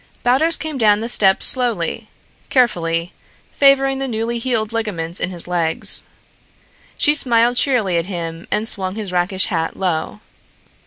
Baldos 0.23 0.57
came 0.57 0.79
down 0.79 0.99
the 0.99 1.07
steps 1.07 1.45
slowly, 1.45 2.09
carefully, 2.49 3.13
favoring 3.51 3.99
the 3.99 4.07
newly 4.07 4.39
healed 4.39 4.73
ligaments 4.73 5.19
in 5.19 5.29
his 5.29 5.47
legs. 5.47 6.01
She 6.97 7.13
smiled 7.13 7.55
cheerily 7.55 7.97
at 7.97 8.07
him 8.07 8.47
and 8.49 8.63
he 8.63 8.65
swung 8.65 8.95
his 8.95 9.11
rakish 9.11 9.45
hat 9.53 9.77
low. 9.77 10.19